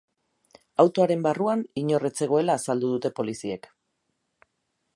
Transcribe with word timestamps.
Autoaren 0.83 1.25
barruan 1.27 1.61
inor 1.81 2.07
ez 2.09 2.11
zegoela 2.25 2.55
azaldu 2.61 2.89
dute 2.95 3.13
poliziek. 3.21 3.69